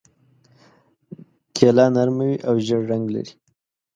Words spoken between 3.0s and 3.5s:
لري.